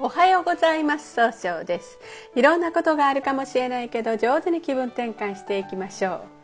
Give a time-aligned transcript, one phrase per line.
[0.00, 1.14] おはようございます。
[1.14, 1.98] 総称です。
[2.36, 6.37] いろんなことがあるかもしれないけど上手に気分転換していきましょう。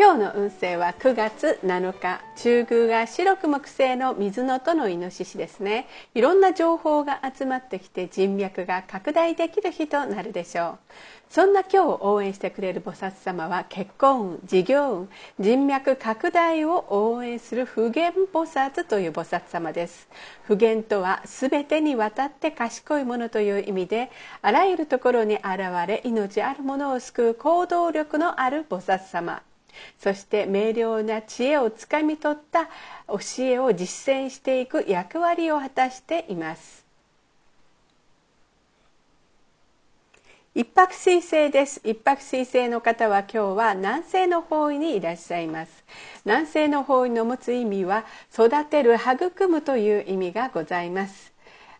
[0.00, 2.20] 今日の運勢は9月7日。
[2.36, 5.88] 中宮が白く木星の水のとのイノシシですね。
[6.14, 10.78] いろんな情報が集まってきて人脈が拡大できる日となるでしょう。
[11.30, 15.08] そんな今日を応援してくれる菩薩様は結婚運事業運
[15.40, 20.08] 人脈拡大を応援する普賢菩薩という菩薩様です。
[20.44, 24.12] 普賢とは全てにわたって賢いものという意味で
[24.42, 25.48] あらゆるところに現
[25.88, 29.42] れ命あるものを救う行動力のある菩薩様。
[29.98, 32.66] そして明瞭な知恵をつかみ取った
[33.08, 36.88] 教えを実践していく役割を果たしています。
[40.54, 41.80] 一泊水星です。
[41.84, 45.84] 一泊水星の方は今日は南西の方位にいらっしゃいます。
[46.24, 51.32] 南西の方位の持つ意味は育てる育むという意味がございます。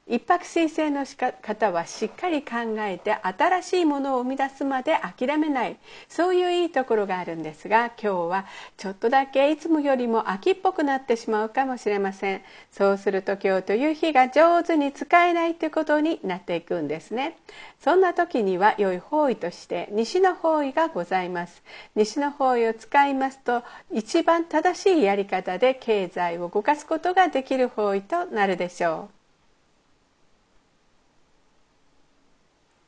[0.08, 1.04] 一泊水星の
[1.42, 5.76] 方はしっかり考えて新しいものを生み出すまで諦めない。
[6.08, 8.46] そういういいところがあるんですが今日は
[8.78, 12.42] ちょっとだけいつもよりも秋っぽくなってしまうかもしれません。
[12.72, 17.36] そうすると今日という日が上手に使えないということになっていくんですね。
[17.80, 21.62] そんな時には良い方位として西の方位がございます。
[21.94, 23.62] 西の方位を使いますと
[23.92, 29.17] 一番正しいやり方で経済を動かすことができる方位となるでしょう。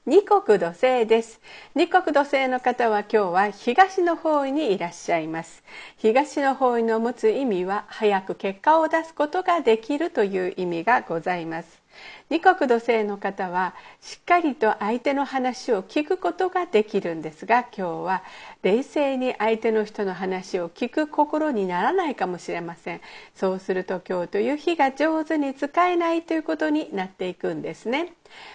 [0.06, 1.42] 二国土星です。
[1.74, 5.62] 二国土星の方は今日は東の方位にいらっしゃいます。
[5.98, 11.82] 東の方位の持つ意味は早く結果を出すことができるという意味がございます。
[12.30, 18.22] 二国土星の方はしっかりと相手の話を聞くことができるんですが今日は
[18.62, 23.00] 冷静に相手の人の話を聞く心にならないかもしれません。
[23.34, 28.12] そうすると今日という日が上手に使えないということになっていくんですね。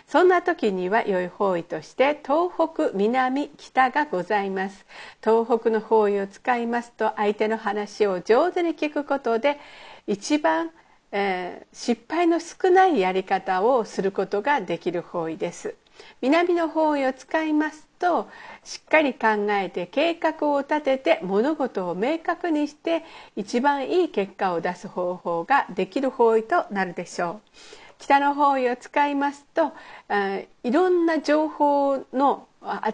[0.07, 4.85] そんな時には良い方位として東北南北がございます。
[5.21, 9.59] 東北の方位を使いますと相手の話を上手に聞くことで
[10.07, 10.71] 一番
[11.17, 15.75] えー、失敗の少ないやり方をすることができる方位です。
[16.19, 18.27] 南の方位を使いますと
[18.65, 23.05] しっかり考えて計画を立てて物事を明確にして
[23.37, 27.57] 一番いい結果を出す方法ができる方位となるでしょう。
[27.97, 29.71] 北の方位を使いますと
[30.09, 32.45] えいろんな情報の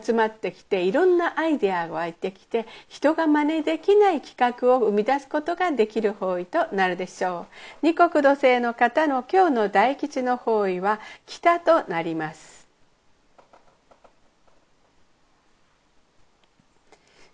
[0.04, 7.48] 集まってきていろんなアイデアが湧いてきて人が真似できない企画を生み出すことができる方位となるでしょ
[7.84, 7.86] う。
[7.86, 12.62] 二国土星の方の今日の大吉の方位は北となります。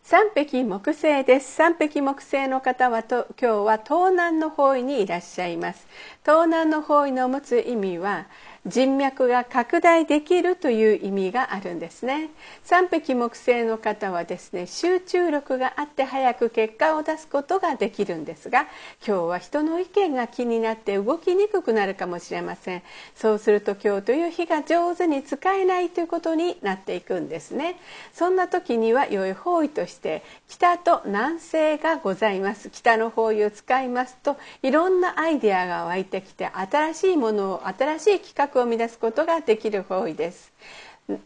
[0.09, 1.53] 三匹木星です。
[1.53, 5.85] 三匹木星の方はと今日は東南の方位にいらっしゃいます。
[6.23, 8.27] 東南の方位の持つ意味は
[8.67, 12.29] 人脈が拡大できるという意味があるんですね。
[12.63, 18.67] 三匹木星の方はですね集中力があって早く結果を出すことができるんですが
[19.05, 22.83] 今日は人の意見が気になって動きにくくなるかもしれません。
[23.15, 27.79] そうすると今日という日が上手に使えないということになっていくんですね。
[28.13, 32.69] そんな時には良い方位として北と南西がございます。
[32.69, 40.51] 北の方位を使いますといろんなアイデアが湧いてきて新しいものを新しい企画を生み出すことができる方位です。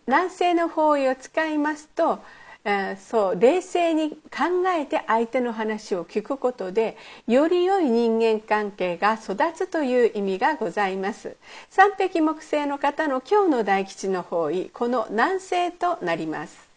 [0.08, 2.19] 南西の方位を使いますと
[3.09, 11.36] そう冷静に考えて相手の話を聞くことでより良い人間関係が育つという意味がございます。
[11.72, 16.71] 三匹木星の方の今日の大吉の方位この南西となります。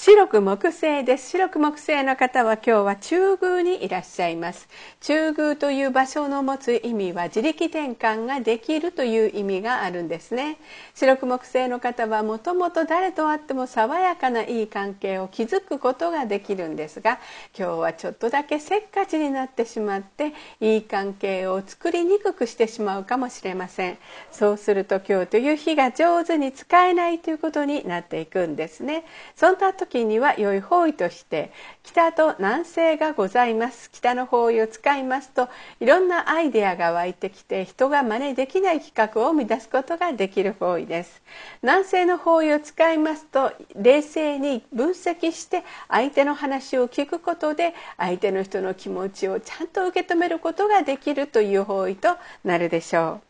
[0.00, 1.30] 白く木星です。
[1.30, 4.68] 白く木星の方は今日は中宮にいらっしゃいます。
[5.00, 10.58] 中宮という場所の持つ意味は自力転換ができるという意味があるんですね。
[10.94, 17.18] 白く木星の方はもともと誰と会っても爽やかないい関係を築くことができるんですが
[17.58, 23.98] 今日はちょっとだけせっかちになってしまっていい関係を作りにくくしてしまうかもしれません。
[24.30, 29.04] そうすると今日という日が上手に使えないということになっていくんですね。
[29.34, 31.50] そんな時時には良い方位として
[31.82, 33.90] 北と南西がございます。
[33.90, 35.48] 北の方位を使いますと
[35.80, 41.22] いろんなアイデアが湧いてきて人が真似できない企画を生み出すことができる方位です。
[41.62, 53.27] 南西の方位を使いますと冷静に分析して相手の話を聞くことで相手の人の気持ちをちゃんと受け止めることができるという方位となるでしょう。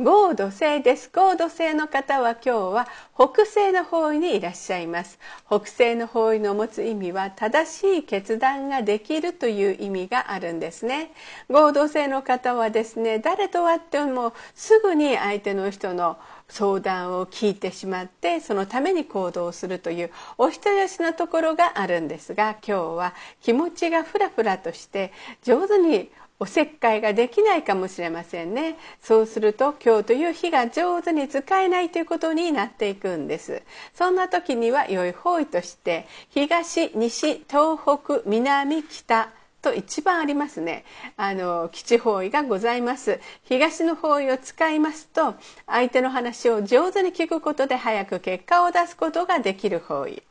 [0.00, 1.08] 合土星です。
[1.14, 5.20] 合土星の方は今日は北西の方位にいらっしゃいます。
[5.46, 11.12] 北西の方位の持つ意味は正しい決断ができるという意味があるんですね。
[11.48, 16.18] 合土星の方はですね誰と会ってもすぐに相手の人の
[16.48, 25.12] 相談を聞いてしまってそのために行動するというお人よしのところがあるんですが今日は気持ちがふらふらとして
[25.42, 26.10] 上手に
[26.44, 28.76] おせっかいができないかもしれませんね。
[29.00, 33.62] そうすると今日という日が上手に使えないということになっていくんです。
[33.94, 39.30] そんな時には良い方位として東西東北南北
[39.62, 40.84] と一番ありますね。
[41.16, 43.20] あの基地方位がございます。
[43.44, 45.36] 東の方位を使いますと
[45.66, 50.22] 相手の話を上手に聞くことで早く結果を出すことができる方位。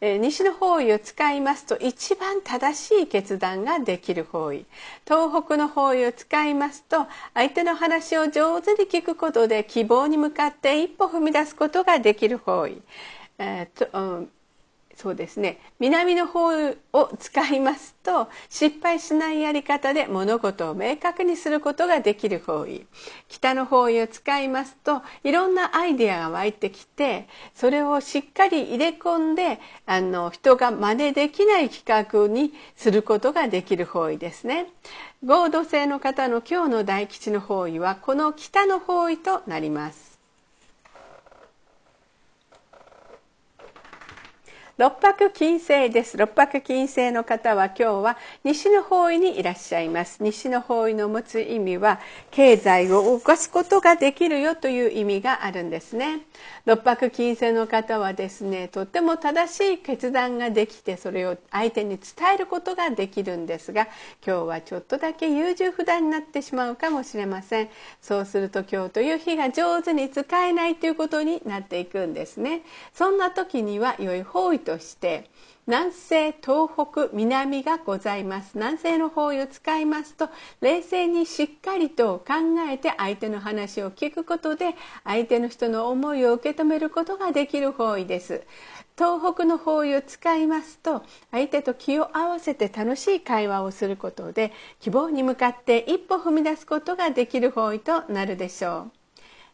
[0.00, 4.64] 西の方位を使いますと一番正しい決断ができる方位。
[5.06, 12.80] 東北の方位を使いますと相手の話を上手に聞くことで希望に向かって一歩踏み出すことができる方位、
[13.38, 14.30] えーとうん
[15.00, 15.58] そうですね。
[15.78, 16.50] 南の方
[16.92, 22.84] を使いますと失敗しないやり方で物事を明確にすることができる方位。
[23.28, 34.66] 北の方位を使いますといろんなアイデアが湧いてきてそれをしっかり入れ込んであの人が真似できない企画にすることができる方位ですね。
[35.24, 40.09] 合同性の方の今日の大吉の方位はこの北の方位となります。
[44.80, 46.16] 六白金星です。
[46.16, 50.22] 六白金星の方は今日は西の方位にいらっしゃいます。
[50.22, 52.00] 西の方位の持つ意味は
[52.30, 56.22] 経済を動かすことができるよという意味があるんですね。
[56.64, 63.86] 六白金星の方はですねとっても正しい決断ができてそれを相手に伝えることができるんですが
[64.26, 67.68] 今日はちょっとだけ優柔不断になってしまうかもしれません。
[68.00, 72.62] そうすると今日という日が上手に使えないということになっていくんですね。
[72.94, 75.28] そんな時には良い方位ととして
[75.66, 78.52] 南西東北南がございます。
[78.54, 80.28] 南西の方位を使いますと
[80.60, 82.34] 冷静にしっかりと考
[82.68, 84.74] えて相手の話を聞くことで
[85.04, 88.42] 相手の人の思いを受け止めることができる方位です。
[88.96, 98.99] 東北の方位を使いますと相手と気を合わせて楽しい会話をすることで希望に向かって一歩踏み出すことができる方位となるでしょう。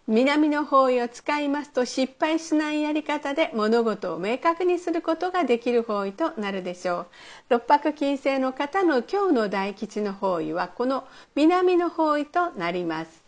[0.08, 7.06] 南の方位を使いますと失敗しないやり方で物事を明確にすることができる方位となるでしょう。
[7.48, 13.25] 六白金星の方の今日の大吉の方位はこの南の方位となります。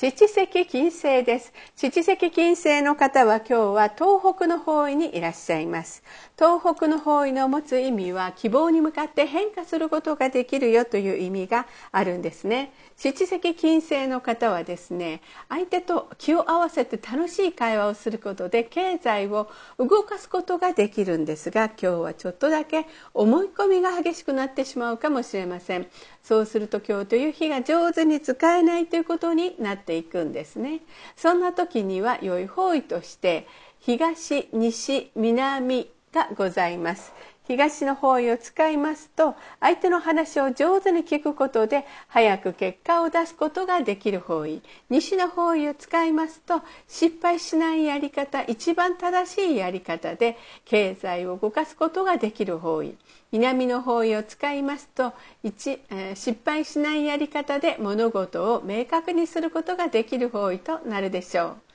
[0.00, 1.52] 七石金星です。
[1.74, 6.04] 七石金星の方は今日は東北の方位にいらっしゃいます。
[6.38, 12.72] 東北の方位の持つ意味は希望に向かって変化することができるよという意味があるんですね。
[12.96, 25.88] 七石金星の方はですね相手と気を合わせて楽しい会話をすることで経済を動かすことができるんですが今日はちょっとだけ思い込みが激しくなってしまうかもしれません。
[26.22, 30.82] そうすると今日という日が上手に使えないということになていくんですね。
[31.16, 33.46] そんな時には良い方位として
[33.80, 37.12] 東西南がございます。
[37.48, 44.60] 東の方位を使いますと相手の話を上手に聞くことで早く結果を出すことができる方位
[44.90, 50.36] 西の方位を使いますと失敗しないやり方一番正しいやり方で
[50.66, 52.94] 経済を動かすことができる方位
[53.32, 55.14] 南の方位を使いますと
[55.44, 61.67] 1、えー、失敗しないやり方で物事を明確にすることができる方位となるでしょう。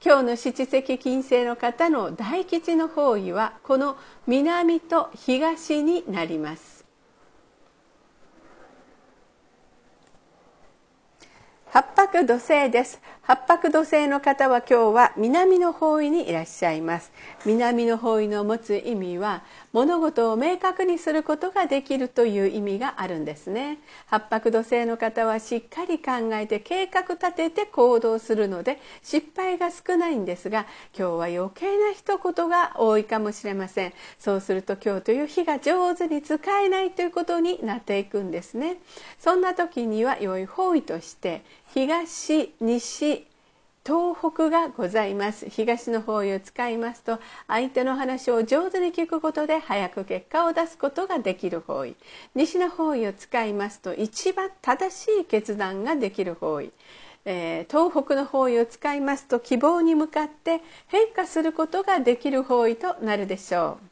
[0.00, 3.96] 今日の七石金星の方の大吉の方位はこの
[4.28, 6.84] 南と東になります。
[11.70, 13.00] 八白土星です。
[13.22, 17.10] 八白土星の方は今日は南の方位にいらっしゃいます。
[17.44, 23.78] 南の方位の持つ意味は物事を明確にすることができるという意味があるんですね。
[24.06, 30.66] 八白土星の方はしっかり考えて計画立てて行動するので失敗が少ないんですが
[30.98, 33.92] 今日は余計な一言が多いかもしれません。
[34.18, 38.78] そうすると今日という日が上手に使えないということになっていくんですね。
[39.18, 41.42] そんな時には良い方位として
[41.74, 43.27] 東西
[43.88, 45.48] 東北がございます。
[45.48, 51.96] 東の方位を使いますと相手の話を上手に聞くことで早く結果を出すことができる方位。
[52.34, 56.70] 西の方位を使いますと一番正しい決断ができる方位。
[57.24, 63.87] えー、東北の方位を使いますと希望に向かって変化することができる方位となるでしょう。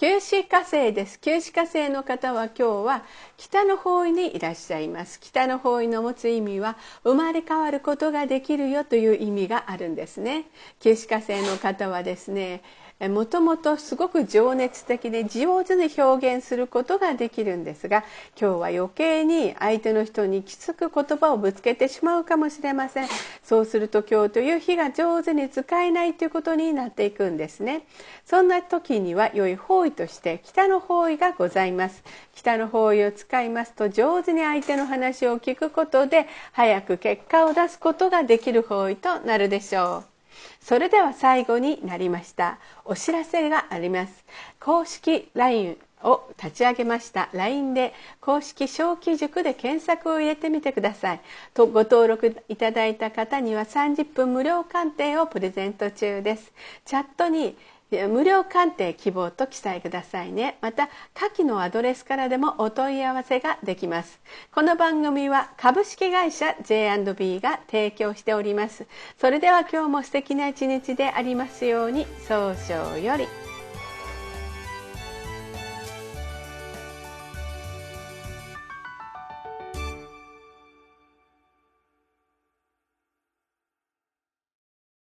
[0.00, 1.18] 九死火星です。
[1.18, 3.02] 九死火星の方は今日は
[3.36, 5.18] 北の方位にいらっしゃいます。
[5.18, 10.44] 北の方位の持つ意味は生まれ変わることができるよという意味があるんですね。
[10.78, 12.62] 九死火星の方はですね
[13.06, 18.02] もともとすごく情熱的で上手に表現することができるんですが
[18.38, 23.08] 今日は余計に相手の人にきつく言葉をぶつけてしまうかもしれません。
[23.44, 27.82] そうすると今日という日が上手に使えないということになっていくんですね。
[28.26, 32.02] そんな時には良い方位として北の方位がございます。
[32.34, 40.17] 北の方位を使いますと上手に相手の話を聞くことで早く結果を出すことができる方位となるでしょう。
[40.60, 44.24] それでは最後になりましたお知らせがあります。
[44.60, 47.28] 公式 LINE を立ち上げました。
[47.32, 51.20] LINE で公式小規塾で検索を入れてみてください。
[51.54, 56.52] とご登録いただいた方には30分無料鑑定をプレゼント中です。
[56.84, 57.56] チャットに
[57.90, 60.58] 無料鑑定希望と記載くださいね。
[60.60, 64.20] また下記のアドレスからでもお問い合わせができます。
[64.52, 68.86] この番組は株式会社 J&B が提供しております。
[69.18, 73.47] それでは今日も素敵な一日でありますように早々より。